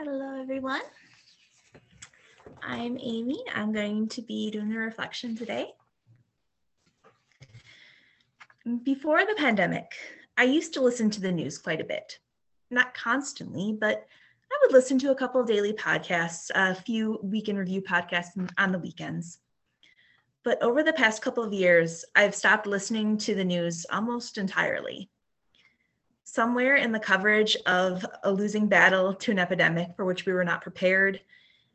Hello, 0.00 0.40
everyone. 0.40 0.82
I'm 2.62 2.96
Amy. 3.00 3.42
I'm 3.52 3.72
going 3.72 4.06
to 4.10 4.22
be 4.22 4.48
doing 4.48 4.68
the 4.68 4.78
reflection 4.78 5.34
today. 5.34 5.72
Before 8.84 9.26
the 9.26 9.34
pandemic, 9.36 9.90
I 10.36 10.44
used 10.44 10.72
to 10.74 10.80
listen 10.82 11.10
to 11.10 11.20
the 11.20 11.32
news 11.32 11.58
quite 11.58 11.80
a 11.80 11.84
bit. 11.84 12.20
Not 12.70 12.94
constantly, 12.94 13.72
but 13.72 14.06
I 14.52 14.58
would 14.62 14.72
listen 14.72 15.00
to 15.00 15.10
a 15.10 15.16
couple 15.16 15.42
daily 15.42 15.72
podcasts, 15.72 16.48
a 16.54 16.76
few 16.76 17.18
weekend 17.24 17.58
review 17.58 17.82
podcasts 17.82 18.38
on 18.56 18.70
the 18.70 18.78
weekends. 18.78 19.38
But 20.44 20.62
over 20.62 20.84
the 20.84 20.92
past 20.92 21.22
couple 21.22 21.42
of 21.42 21.52
years, 21.52 22.04
I've 22.14 22.36
stopped 22.36 22.68
listening 22.68 23.18
to 23.18 23.34
the 23.34 23.44
news 23.44 23.84
almost 23.90 24.38
entirely 24.38 25.10
somewhere 26.30 26.76
in 26.76 26.92
the 26.92 27.00
coverage 27.00 27.56
of 27.64 28.04
a 28.22 28.30
losing 28.30 28.68
battle 28.68 29.14
to 29.14 29.30
an 29.30 29.38
epidemic 29.38 29.88
for 29.96 30.04
which 30.04 30.26
we 30.26 30.32
were 30.32 30.44
not 30.44 30.60
prepared, 30.60 31.18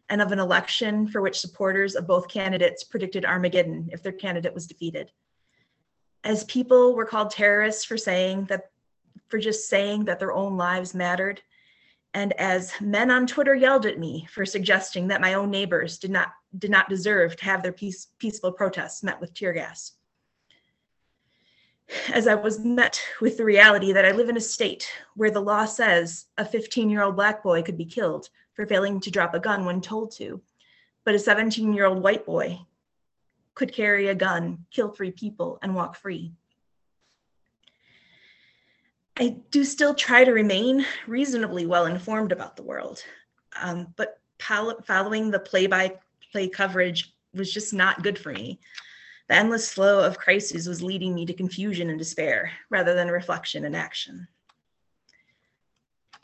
and 0.10 0.22
of 0.22 0.32
an 0.32 0.38
election 0.38 1.08
for 1.08 1.22
which 1.22 1.40
supporters 1.40 1.96
of 1.96 2.06
both 2.06 2.28
candidates 2.28 2.84
predicted 2.84 3.26
Armageddon 3.26 3.90
if 3.92 4.04
their 4.04 4.12
candidate 4.12 4.54
was 4.54 4.68
defeated. 4.68 5.12
As 6.24 6.44
people 6.44 6.94
were 6.94 7.06
called 7.06 7.32
terrorists 7.32 7.84
for 7.84 7.98
saying 7.98 8.46
that, 8.46 8.70
for 9.28 9.40
just 9.40 9.68
saying 9.70 10.06
that 10.06 10.20
their 10.20 10.32
own 10.32 10.56
lives 10.56 10.94
mattered, 10.94 11.42
and 12.14 12.32
as 12.34 12.74
men 12.80 13.10
on 13.10 13.26
Twitter 13.26 13.56
yelled 13.56 13.88
at 13.88 13.98
me 13.98 14.28
for 14.32 14.46
suggesting 14.46 15.08
that 15.08 15.20
my 15.20 15.34
own 15.34 15.50
neighbors 15.50 15.98
did 15.98 16.12
not 16.12 16.28
did 16.60 16.70
not 16.70 16.90
deserve 16.90 17.36
to 17.38 17.46
have 17.46 17.64
their 17.64 17.74
peace, 17.74 18.10
peaceful 18.20 18.52
protests 18.52 19.02
met 19.02 19.20
with 19.20 19.34
tear 19.34 19.52
gas 19.52 19.94
as 22.14 22.28
I 22.28 22.36
was 22.36 22.60
met 22.60 23.02
with 23.22 23.38
the 23.38 23.46
reality 23.46 23.94
that 23.94 24.06
I 24.06 24.12
live 24.12 24.30
in 24.30 24.38
a 24.38 24.42
state 24.42 24.88
where 25.16 25.32
the 25.32 25.42
law 25.42 25.66
says 25.66 26.26
a 26.38 26.46
15 26.46 26.90
year 26.90 27.04
old 27.04 27.16
black 27.16 27.44
boy 27.44 27.62
could 27.62 27.78
be 27.78 27.86
killed 27.86 28.30
for 28.54 28.66
failing 28.66 29.00
to 29.02 29.12
drop 29.12 29.34
a 29.34 29.40
gun 29.40 29.66
when 29.66 29.82
told 29.82 30.12
to, 30.18 30.42
but 31.04 31.16
a 31.16 31.20
17 31.20 31.74
year 31.74 31.86
old 31.86 32.02
white 32.02 32.26
boy 32.26 32.60
could 33.56 33.74
carry 33.74 34.08
a 34.08 34.16
gun, 34.16 34.66
kill 34.72 34.90
three 34.90 35.12
people, 35.12 35.60
and 35.62 35.76
walk 35.76 35.96
free. 35.96 36.32
I 39.18 39.38
do 39.52 39.64
still 39.64 39.94
try 39.94 40.24
to 40.24 40.32
remain 40.32 40.86
reasonably 41.06 41.68
well 41.68 41.86
informed 41.86 42.32
about 42.32 42.56
the 42.56 42.64
world, 42.64 43.04
um, 43.62 43.94
but 43.96 44.20
following 44.40 45.30
the 45.30 45.40
play 45.40 45.68
by 45.68 45.94
play 46.32 46.50
coverage 46.50 47.14
was 47.34 47.54
just 47.54 47.74
not 47.74 48.02
good 48.02 48.18
for 48.18 48.32
me. 48.32 48.60
The 49.30 49.36
endless 49.36 49.72
flow 49.72 50.06
of 50.06 50.18
crises 50.18 50.68
was 50.68 50.84
leading 50.84 51.16
me 51.16 51.26
to 51.26 51.34
confusion 51.34 51.90
and 51.90 51.98
despair 51.98 52.52
rather 52.70 52.94
than 52.94 53.10
reflection 53.10 53.66
and 53.66 53.76
action. 53.76 54.28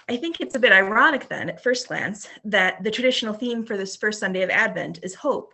I 0.10 0.18
think 0.18 0.42
it's 0.42 0.56
a 0.56 0.60
bit 0.60 0.72
ironic 0.72 1.30
then, 1.30 1.50
at 1.50 1.64
first 1.64 1.88
glance, 1.88 2.28
that 2.44 2.84
the 2.84 2.92
traditional 2.92 3.34
theme 3.34 3.64
for 3.64 3.78
this 3.78 3.96
first 3.96 4.20
Sunday 4.20 4.42
of 4.42 4.50
Advent 4.50 5.00
is 5.04 5.16
hope. 5.16 5.54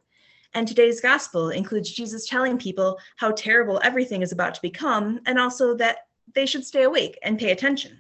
And 0.53 0.67
today's 0.67 1.01
gospel 1.01 1.49
includes 1.49 1.91
Jesus 1.91 2.27
telling 2.27 2.57
people 2.57 2.97
how 3.17 3.31
terrible 3.31 3.81
everything 3.83 4.21
is 4.21 4.31
about 4.31 4.55
to 4.55 4.61
become, 4.61 5.19
and 5.25 5.38
also 5.38 5.75
that 5.75 6.07
they 6.33 6.45
should 6.45 6.66
stay 6.66 6.83
awake 6.83 7.19
and 7.21 7.38
pay 7.38 7.51
attention. 7.51 7.97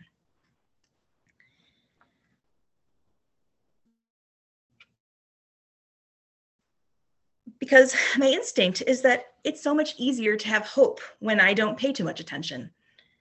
because 7.65 7.95
my 8.17 8.27
instinct 8.27 8.83
is 8.85 9.01
that 9.01 9.25
it's 9.45 9.61
so 9.61 9.73
much 9.73 9.93
easier 9.97 10.35
to 10.35 10.47
have 10.47 10.65
hope 10.65 10.99
when 11.19 11.39
I 11.39 11.53
don't 11.53 11.77
pay 11.77 11.93
too 11.93 12.03
much 12.03 12.19
attention. 12.19 12.71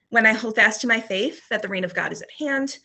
When 0.09 0.25
I 0.25 0.33
hold 0.33 0.55
fast 0.55 0.81
to 0.81 0.87
my 0.87 0.99
faith 0.99 1.47
that 1.49 1.61
the 1.61 1.67
reign 1.67 1.83
of 1.83 1.93
God 1.93 2.11
is 2.11 2.21
at 2.21 2.31
hand, 2.31 2.79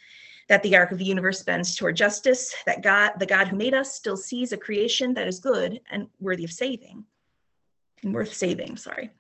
that 0.48 0.62
the 0.62 0.76
arc 0.76 0.92
of 0.92 0.98
the 0.98 1.04
universe 1.04 1.42
bends 1.42 1.74
toward 1.74 1.96
justice, 1.96 2.54
that 2.66 2.82
God, 2.82 3.12
the 3.18 3.26
God 3.26 3.48
who 3.48 3.56
made 3.56 3.72
us, 3.72 3.94
still 3.94 4.16
sees 4.16 4.52
a 4.52 4.58
creation 4.58 5.14
that 5.14 5.26
is 5.26 5.40
good 5.40 5.80
and 5.90 6.08
worthy 6.20 6.44
of 6.44 6.52
saving, 6.52 7.04
and 8.02 8.14
worth 8.14 8.34
saving, 8.34 8.76
sorry. 8.76 9.10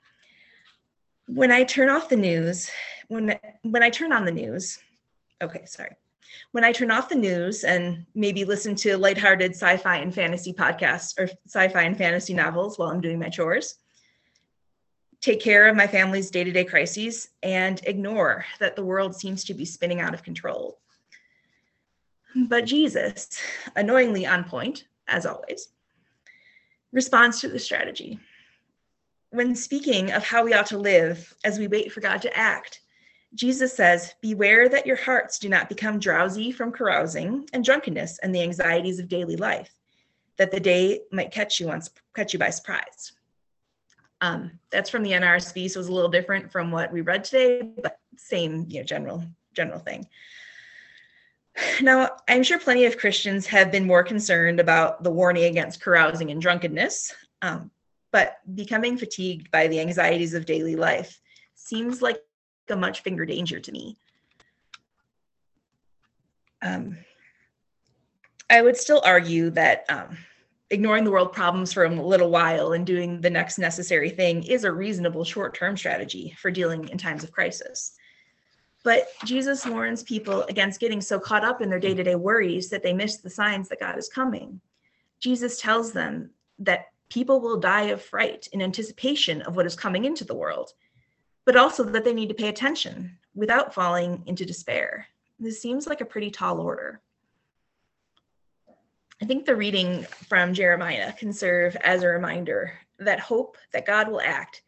When 1.26 1.50
I 1.50 1.64
turn 1.64 1.88
off 1.88 2.08
the 2.08 2.16
news, 2.16 2.70
when 3.08 3.38
when 3.62 3.82
I 3.82 3.90
turn 3.90 4.12
on 4.12 4.24
the 4.24 4.32
news, 4.32 4.78
okay, 5.42 5.64
sorry 5.64 5.96
when 6.52 6.64
I 6.64 6.72
turn 6.72 6.90
off 6.90 7.08
the 7.08 7.16
news 7.16 7.64
and 7.64 8.06
maybe 8.14 8.44
listen 8.44 8.74
to 8.76 8.96
lighthearted 8.96 9.52
sci-fi 9.52 9.96
and 9.96 10.14
fantasy 10.14 10.52
podcasts 10.52 11.18
or 11.18 11.28
sci-fi 11.46 11.82
and 11.82 11.96
fantasy 11.96 12.34
novels 12.34 12.78
while 12.78 12.88
I'm 12.88 13.00
doing 13.00 13.18
my 13.18 13.28
chores, 13.28 13.76
take 15.20 15.40
care 15.40 15.68
of 15.68 15.76
my 15.76 15.86
family's 15.86 16.30
day-to-day 16.30 16.64
crises 16.64 17.28
and 17.42 17.80
ignore 17.84 18.44
that 18.58 18.76
the 18.76 18.84
world 18.84 19.14
seems 19.14 19.44
to 19.44 19.54
be 19.54 19.64
spinning 19.64 20.00
out 20.00 20.14
of 20.14 20.22
control. 20.22 20.78
But 22.34 22.64
Jesus, 22.64 23.28
annoyingly 23.76 24.26
on 24.26 24.44
point, 24.44 24.84
as 25.08 25.26
always, 25.26 25.68
responds 26.92 27.40
to 27.40 27.48
the 27.48 27.58
strategy. 27.58 28.18
When 29.30 29.54
speaking 29.54 30.12
of 30.12 30.24
how 30.24 30.44
we 30.44 30.54
ought 30.54 30.66
to 30.66 30.78
live 30.78 31.34
as 31.44 31.58
we 31.58 31.66
wait 31.66 31.92
for 31.92 32.00
God 32.00 32.22
to 32.22 32.36
act, 32.36 32.80
Jesus 33.34 33.74
says, 33.74 34.14
Beware 34.20 34.68
that 34.68 34.86
your 34.86 34.96
hearts 34.96 35.38
do 35.38 35.48
not 35.48 35.68
become 35.68 36.00
drowsy 36.00 36.50
from 36.50 36.72
carousing 36.72 37.48
and 37.52 37.64
drunkenness 37.64 38.18
and 38.20 38.34
the 38.34 38.42
anxieties 38.42 38.98
of 38.98 39.08
daily 39.08 39.36
life, 39.36 39.72
that 40.36 40.50
the 40.50 40.58
day 40.58 41.02
might 41.12 41.30
catch 41.30 41.60
you 41.60 41.70
on 41.70 41.80
catch 42.14 42.32
you 42.32 42.38
by 42.38 42.50
surprise. 42.50 43.12
Um, 44.20 44.52
that's 44.70 44.90
from 44.90 45.02
the 45.02 45.12
NRSV, 45.12 45.70
so 45.70 45.80
it's 45.80 45.88
a 45.88 45.92
little 45.92 46.10
different 46.10 46.52
from 46.52 46.70
what 46.70 46.92
we 46.92 47.00
read 47.00 47.24
today, 47.24 47.62
but 47.82 47.98
same, 48.16 48.66
you 48.68 48.80
know, 48.80 48.84
general 48.84 49.24
general 49.54 49.78
thing. 49.78 50.06
Now, 51.80 52.10
I'm 52.28 52.42
sure 52.42 52.58
plenty 52.58 52.84
of 52.84 52.96
Christians 52.96 53.46
have 53.46 53.72
been 53.72 53.86
more 53.86 54.02
concerned 54.02 54.60
about 54.60 55.02
the 55.02 55.10
warning 55.10 55.44
against 55.44 55.80
carousing 55.80 56.30
and 56.30 56.40
drunkenness, 56.40 57.12
um, 57.42 57.70
but 58.12 58.38
becoming 58.54 58.96
fatigued 58.96 59.50
by 59.50 59.66
the 59.66 59.80
anxieties 59.80 60.34
of 60.34 60.46
daily 60.46 60.76
life 60.76 61.20
seems 61.54 62.02
like 62.02 62.22
a 62.70 62.76
much 62.76 63.02
bigger 63.02 63.26
danger 63.26 63.58
to 63.58 63.72
me. 63.72 63.96
Um, 66.62 66.98
I 68.48 68.62
would 68.62 68.76
still 68.76 69.02
argue 69.04 69.50
that 69.50 69.84
um, 69.88 70.16
ignoring 70.70 71.04
the 71.04 71.10
world 71.10 71.32
problems 71.32 71.72
for 71.72 71.84
a 71.84 71.90
little 71.90 72.30
while 72.30 72.72
and 72.72 72.86
doing 72.86 73.20
the 73.20 73.30
next 73.30 73.58
necessary 73.58 74.10
thing 74.10 74.42
is 74.44 74.64
a 74.64 74.72
reasonable 74.72 75.24
short 75.24 75.54
term 75.54 75.76
strategy 75.76 76.34
for 76.38 76.50
dealing 76.50 76.88
in 76.88 76.98
times 76.98 77.24
of 77.24 77.32
crisis. 77.32 77.92
But 78.82 79.08
Jesus 79.24 79.66
warns 79.66 80.02
people 80.02 80.44
against 80.44 80.80
getting 80.80 81.00
so 81.00 81.18
caught 81.18 81.44
up 81.44 81.60
in 81.60 81.68
their 81.68 81.80
day 81.80 81.94
to 81.94 82.02
day 82.02 82.14
worries 82.14 82.70
that 82.70 82.82
they 82.82 82.92
miss 82.92 83.18
the 83.18 83.28
signs 83.28 83.68
that 83.68 83.80
God 83.80 83.98
is 83.98 84.08
coming. 84.08 84.60
Jesus 85.18 85.60
tells 85.60 85.92
them 85.92 86.30
that 86.60 86.86
people 87.10 87.40
will 87.40 87.58
die 87.58 87.88
of 87.88 88.00
fright 88.00 88.48
in 88.52 88.62
anticipation 88.62 89.42
of 89.42 89.56
what 89.56 89.66
is 89.66 89.74
coming 89.76 90.04
into 90.04 90.24
the 90.24 90.34
world 90.34 90.72
but 91.44 91.56
also 91.56 91.82
that 91.82 92.04
they 92.04 92.14
need 92.14 92.28
to 92.28 92.34
pay 92.34 92.48
attention 92.48 93.18
without 93.34 93.74
falling 93.74 94.22
into 94.26 94.44
despair. 94.44 95.06
This 95.38 95.60
seems 95.60 95.86
like 95.86 96.00
a 96.00 96.06
pretty 96.06 96.30
tall 96.30 96.60
order. 96.60 97.00
I 99.22 99.26
think 99.26 99.44
the 99.44 99.56
reading 99.56 100.04
from 100.04 100.54
Jeremiah 100.54 101.12
can 101.12 101.32
serve 101.32 101.76
as 101.76 102.02
a 102.02 102.08
reminder 102.08 102.72
that 102.98 103.20
hope 103.20 103.56
that 103.72 103.86
God 103.86 104.08
will 104.08 104.20
act 104.20 104.62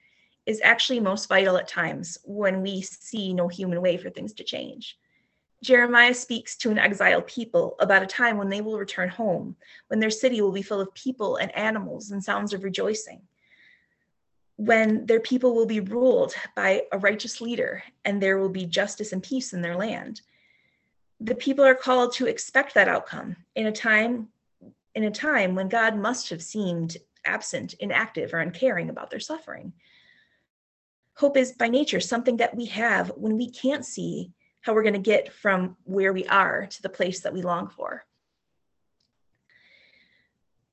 is 0.45 0.61
actually 0.63 1.01
most 1.01 1.29
vital 1.29 1.57
at 1.57 1.69
times 1.69 2.19
when 2.25 2.63
we 2.63 2.83
see 2.83 3.33
no 3.33 3.49
human 3.49 3.81
way 3.81 3.97
for 3.97 4.11
things 4.11 4.33
to 4.35 4.45
change. 4.45 4.99
Jeremiah 5.63 6.13
speaks 6.13 6.57
to 6.57 6.71
an 6.71 6.79
exiled 6.79 7.27
people 7.27 7.77
about 7.79 8.03
a 8.03 8.07
time 8.07 8.37
when 8.37 8.49
they 8.49 8.61
will 8.61 8.79
return 8.79 9.09
home, 9.09 9.57
when 9.89 10.01
their 10.01 10.11
city 10.11 10.41
will 10.43 10.53
be 10.53 10.63
full 10.63 10.81
of 10.81 10.93
people 10.95 11.37
and 11.37 11.55
animals 11.57 12.11
and 12.11 12.23
sounds 12.23 12.53
of 12.53 12.65
rejoicing 12.65 13.23
when 14.57 15.07
their 15.07 15.21
people 15.21 15.55
will 15.55 15.67
be 15.67 15.81
ruled 15.81 16.35
by 16.55 16.83
a 16.93 16.99
righteous 16.99 17.41
leader 17.41 17.83
and 18.05 18.23
there 18.23 18.39
will 18.39 18.49
be 18.49 18.67
justice 18.67 19.13
and 19.13 19.23
peace 19.23 19.53
in 19.53 19.63
their 19.63 19.77
land. 19.77 20.21
The 21.21 21.35
people 21.35 21.65
are 21.65 21.75
called 21.75 22.13
to 22.15 22.27
expect 22.27 22.75
that 22.75 22.89
outcome 22.89 23.37
in 23.57 23.67
a 23.67 23.73
time 23.73 24.29
in 24.95 25.05
a 25.05 25.11
time 25.11 25.55
when 25.55 25.69
God 25.69 25.97
must 25.97 26.31
have 26.31 26.43
seemed 26.43 26.97
absent, 27.25 27.75
inactive, 27.75 28.35
or 28.35 28.41
uncaring 28.41 28.91
about 28.91 29.11
their 29.11 29.21
suffering. 29.21 29.73
Hope 31.15 31.37
is 31.37 31.53
by 31.53 31.69
nature 31.69 32.01
something 32.01 32.39
that 32.39 32.57
we 32.57 32.67
have 32.67 33.09
when 33.17 33.37
we 33.37 33.51
can't 33.51 33.85
see 33.85 34.33
how 34.63 34.75
we're 34.75 34.83
going 34.83 34.95
to 34.95 34.99
get 34.99 35.33
from 35.33 35.77
where 35.85 36.13
we 36.13 36.27
are 36.27 36.67
to 36.67 36.83
the 36.83 36.89
place 36.89 37.21
that 37.21 37.33
we 37.33 37.43
long 37.43 37.69
for. 37.69 38.05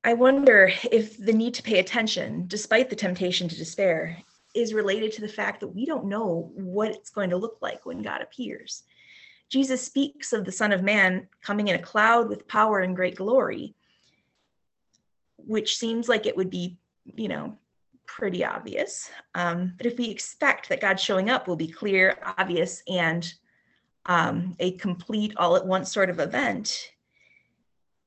I 0.02 0.14
wonder 0.14 0.70
if 0.90 1.18
the 1.18 1.32
need 1.32 1.54
to 1.54 1.62
pay 1.62 1.78
attention, 1.78 2.44
despite 2.46 2.88
the 2.88 2.96
temptation 2.96 3.48
to 3.48 3.56
despair, 3.56 4.16
is 4.54 4.72
related 4.72 5.12
to 5.12 5.20
the 5.20 5.28
fact 5.28 5.60
that 5.60 5.68
we 5.68 5.84
don't 5.84 6.06
know 6.06 6.50
what 6.54 6.90
it's 6.90 7.10
going 7.10 7.30
to 7.30 7.36
look 7.36 7.58
like 7.60 7.84
when 7.84 8.00
God 8.02 8.22
appears. 8.22 8.84
Jesus 9.50 9.84
speaks 9.84 10.32
of 10.32 10.44
the 10.44 10.52
Son 10.52 10.72
of 10.72 10.82
Man 10.82 11.28
coming 11.42 11.68
in 11.68 11.76
a 11.76 11.82
cloud 11.82 12.28
with 12.28 12.48
power 12.48 12.80
and 12.80 12.96
great 12.96 13.16
glory, 13.16 13.74
which 15.50 15.78
seems 15.78 16.08
like 16.08 16.26
it 16.26 16.36
would 16.36 16.48
be, 16.48 16.78
you 17.04 17.26
know, 17.26 17.58
pretty 18.06 18.44
obvious. 18.44 19.10
Um, 19.34 19.74
but 19.76 19.84
if 19.84 19.98
we 19.98 20.08
expect 20.08 20.68
that 20.68 20.80
God 20.80 21.00
showing 21.00 21.28
up 21.28 21.48
will 21.48 21.56
be 21.56 21.66
clear, 21.66 22.16
obvious, 22.38 22.84
and 22.88 23.34
um, 24.06 24.54
a 24.60 24.76
complete 24.76 25.32
all 25.36 25.56
at 25.56 25.66
once 25.66 25.92
sort 25.92 26.08
of 26.08 26.20
event, 26.20 26.92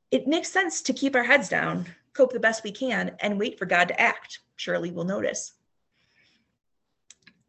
it 0.10 0.26
makes 0.26 0.50
sense 0.50 0.82
to 0.84 0.94
keep 0.94 1.18
our 1.18 1.24
heads 1.26 1.50
down, 1.50 1.86
cope 2.14 2.32
the 2.32 2.40
best 2.40 2.64
we 2.64 2.72
can, 2.72 3.12
and 3.20 3.38
wait 3.38 3.60
for 3.60 3.66
God 3.66 3.90
to 3.90 4.00
act. 4.00 4.40
Surely 4.56 4.90
we'll 4.92 5.04
notice. 5.04 5.52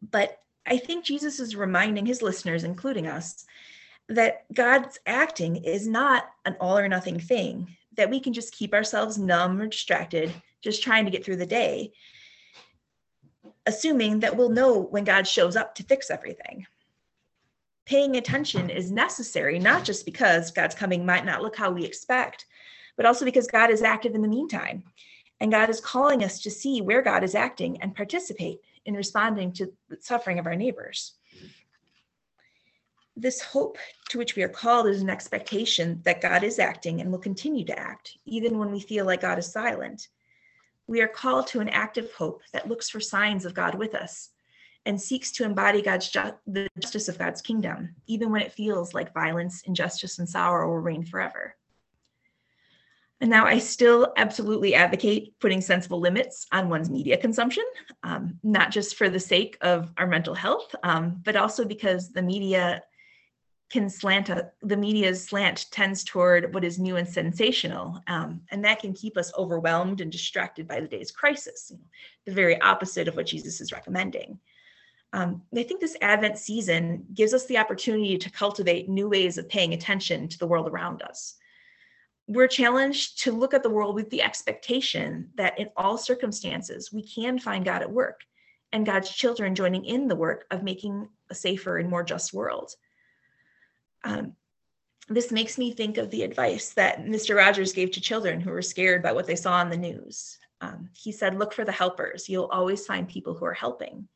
But 0.01 0.41
I 0.65 0.77
think 0.77 1.05
Jesus 1.05 1.39
is 1.39 1.55
reminding 1.55 2.05
his 2.05 2.21
listeners, 2.21 2.65
including 2.65 3.07
us, 3.07 3.45
that 4.09 4.43
God's 4.53 4.99
acting 5.05 5.55
is 5.55 5.87
not 5.87 6.25
an 6.43 6.57
all 6.59 6.77
or 6.77 6.89
nothing 6.89 7.17
thing, 7.17 7.77
that 7.97 8.09
we 8.09 8.19
can 8.19 8.33
just 8.33 8.53
keep 8.53 8.73
ourselves 8.73 9.17
numb 9.17 9.61
or 9.61 9.67
distracted, 9.67 10.31
just 10.61 10.83
trying 10.83 11.05
to 11.05 11.11
get 11.11 11.23
through 11.23 11.37
the 11.37 11.45
day, 11.45 11.91
assuming 13.65 14.19
that 14.19 14.35
we'll 14.35 14.49
know 14.49 14.79
when 14.79 15.03
God 15.03 15.27
shows 15.27 15.55
up 15.55 15.75
to 15.75 15.83
fix 15.83 16.09
everything. 16.09 16.65
Paying 17.85 18.15
attention 18.17 18.69
is 18.69 18.91
necessary, 18.91 19.59
not 19.59 19.83
just 19.83 20.05
because 20.05 20.51
God's 20.51 20.75
coming 20.75 21.05
might 21.05 21.25
not 21.25 21.41
look 21.41 21.55
how 21.55 21.71
we 21.71 21.85
expect, 21.85 22.45
but 22.97 23.05
also 23.05 23.25
because 23.25 23.47
God 23.47 23.69
is 23.69 23.83
active 23.83 24.15
in 24.15 24.21
the 24.21 24.27
meantime. 24.27 24.83
And 25.39 25.51
God 25.51 25.69
is 25.69 25.81
calling 25.81 26.23
us 26.23 26.41
to 26.41 26.51
see 26.51 26.81
where 26.81 27.01
God 27.01 27.23
is 27.23 27.35
acting 27.35 27.81
and 27.81 27.95
participate 27.95 28.59
in 28.85 28.93
responding 28.95 29.51
to 29.53 29.71
the 29.89 29.97
suffering 29.99 30.39
of 30.39 30.45
our 30.45 30.55
neighbors. 30.55 31.13
This 33.17 33.41
hope 33.41 33.77
to 34.09 34.17
which 34.17 34.35
we 34.35 34.43
are 34.43 34.49
called 34.49 34.87
is 34.87 35.01
an 35.01 35.09
expectation 35.09 36.01
that 36.03 36.21
God 36.21 36.43
is 36.43 36.59
acting 36.59 36.99
and 36.99 37.11
will 37.11 37.19
continue 37.19 37.65
to 37.65 37.79
act, 37.79 38.17
even 38.25 38.57
when 38.57 38.71
we 38.71 38.79
feel 38.81 39.05
like 39.05 39.21
God 39.21 39.39
is 39.39 39.51
silent. 39.51 40.09
We 40.87 41.01
are 41.01 41.07
called 41.07 41.47
to 41.47 41.61
an 41.61 41.69
active 41.69 42.11
hope 42.13 42.41
that 42.51 42.67
looks 42.67 42.89
for 42.89 42.99
signs 42.99 43.45
of 43.45 43.53
God 43.53 43.75
with 43.75 43.95
us 43.95 44.31
and 44.85 45.01
seeks 45.01 45.31
to 45.31 45.45
embody 45.45 45.81
God's 45.81 46.09
ju- 46.09 46.35
the 46.45 46.69
justice 46.79 47.07
of 47.07 47.17
God's 47.17 47.41
kingdom, 47.41 47.95
even 48.05 48.31
when 48.31 48.41
it 48.41 48.51
feels 48.51 48.93
like 48.93 49.13
violence, 49.13 49.61
injustice, 49.63 50.19
and 50.19 50.29
sorrow 50.29 50.69
will 50.69 50.79
reign 50.79 51.05
forever. 51.05 51.55
And 53.21 53.29
now 53.29 53.45
I 53.45 53.59
still 53.59 54.11
absolutely 54.17 54.75
advocate 54.75 55.39
putting 55.39 55.61
sensible 55.61 56.01
limits 56.01 56.47
on 56.51 56.69
one's 56.69 56.89
media 56.89 57.17
consumption, 57.17 57.63
um, 58.03 58.39
not 58.43 58.71
just 58.71 58.97
for 58.97 59.09
the 59.09 59.19
sake 59.19 59.57
of 59.61 59.91
our 59.97 60.05
mental 60.05 60.35
health, 60.35 60.75
um, 60.83 61.21
but 61.23 61.37
also 61.37 61.63
because 61.63 62.11
the 62.11 62.21
media 62.21 62.83
can 63.71 63.89
slant, 63.89 64.29
a, 64.29 64.51
the 64.61 64.77
media's 64.77 65.23
slant 65.23 65.65
tends 65.71 66.03
toward 66.03 66.53
what 66.53 66.63
is 66.63 66.79
new 66.79 66.97
and 66.97 67.07
sensational. 67.07 68.01
Um, 68.07 68.41
and 68.51 68.63
that 68.63 68.79
can 68.79 68.93
keep 68.93 69.17
us 69.17 69.33
overwhelmed 69.37 70.01
and 70.01 70.11
distracted 70.11 70.67
by 70.67 70.79
the 70.79 70.87
day's 70.87 71.11
crisis, 71.11 71.71
the 72.25 72.31
very 72.31 72.59
opposite 72.61 73.07
of 73.07 73.15
what 73.15 73.25
Jesus 73.25 73.61
is 73.61 73.71
recommending. 73.71 74.39
Um, 75.13 75.41
I 75.55 75.63
think 75.63 75.81
this 75.81 75.97
Advent 76.01 76.37
season 76.37 77.05
gives 77.13 77.33
us 77.33 77.45
the 77.45 77.57
opportunity 77.57 78.17
to 78.17 78.29
cultivate 78.29 78.89
new 78.89 79.09
ways 79.09 79.37
of 79.37 79.49
paying 79.49 79.73
attention 79.73 80.27
to 80.27 80.37
the 80.37 80.47
world 80.47 80.67
around 80.67 81.01
us 81.01 81.35
we're 82.27 82.47
challenged 82.47 83.21
to 83.23 83.31
look 83.31 83.53
at 83.53 83.61
the 83.63 83.69
world 83.69 83.95
with 83.95 84.09
the 84.09 84.21
expectation 84.21 85.29
that 85.35 85.59
in 85.59 85.69
all 85.77 85.97
circumstances 85.97 86.91
we 86.91 87.03
can 87.03 87.37
find 87.37 87.65
God 87.65 87.81
at 87.81 87.91
work 87.91 88.21
and 88.71 88.85
God's 88.85 89.09
children 89.09 89.53
joining 89.53 89.85
in 89.85 90.07
the 90.07 90.15
work 90.15 90.45
of 90.49 90.63
making 90.63 91.07
a 91.29 91.35
safer 91.35 91.77
and 91.77 91.89
more 91.89 92.03
just 92.03 92.33
world. 92.33 92.71
Um, 94.05 94.35
this 95.09 95.31
makes 95.31 95.57
me 95.57 95.71
think 95.71 95.97
of 95.97 96.09
the 96.09 96.23
advice 96.23 96.69
that 96.71 97.05
Mr. 97.05 97.35
Rogers 97.35 97.73
gave 97.73 97.91
to 97.91 98.01
children 98.01 98.39
who 98.39 98.51
were 98.51 98.61
scared 98.61 99.03
by 99.03 99.11
what 99.11 99.27
they 99.27 99.35
saw 99.35 99.53
on 99.53 99.69
the 99.69 99.77
news. 99.77 100.37
Um, 100.61 100.89
he 100.93 101.11
said, 101.11 101.37
Look 101.37 101.53
for 101.53 101.65
the 101.65 101.71
helpers. 101.71 102.29
You'll 102.29 102.45
always 102.45 102.85
find 102.85 103.07
people 103.07 103.33
who 103.33 103.45
are 103.45 103.53
helping. 103.53 104.07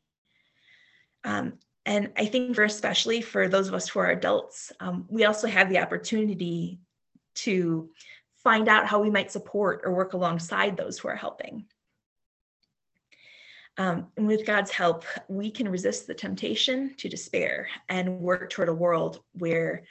Um, 1.22 1.54
and 1.86 2.10
I 2.16 2.26
think, 2.26 2.54
for 2.54 2.64
especially 2.64 3.20
for 3.20 3.48
those 3.48 3.68
of 3.68 3.74
us 3.74 3.88
who 3.88 4.00
are 4.00 4.10
adults, 4.10 4.72
um, 4.80 5.06
we 5.08 5.24
also 5.24 5.46
have 5.46 5.68
the 5.68 5.78
opportunity 5.78 6.80
to 7.36 7.90
find 8.42 8.68
out 8.68 8.86
how 8.86 9.00
we 9.00 9.10
might 9.10 9.30
support 9.30 9.82
or 9.84 9.92
work 9.92 10.12
alongside 10.12 10.76
those 10.76 10.98
who 10.98 11.08
are 11.08 11.16
helping. 11.16 11.66
Um, 13.80 14.08
and 14.18 14.26
with 14.26 14.44
God's 14.44 14.70
help, 14.70 15.04
we 15.26 15.50
can 15.50 15.66
resist 15.66 16.06
the 16.06 16.12
temptation 16.12 16.94
to 16.98 17.08
despair 17.08 17.66
and 17.88 18.20
work 18.20 18.50
toward 18.50 18.68
a 18.68 18.74
world 18.74 19.22
where 19.32 19.84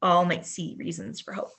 all 0.00 0.24
might 0.24 0.46
see 0.46 0.76
reasons 0.78 1.20
for 1.20 1.32
hope. 1.32 1.50